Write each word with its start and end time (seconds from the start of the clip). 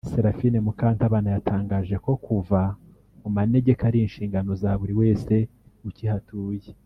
Seraphine 0.13 0.57
Mukantabana 0.65 1.29
yatangaje 1.35 1.95
ko 2.05 2.11
kuva 2.25 2.61
mu 3.21 3.29
manegeka 3.35 3.83
ari 3.89 3.99
inshingano 4.05 4.51
za 4.61 4.71
buri 4.79 4.93
were 4.99 5.37
ukihatuye 5.89 6.69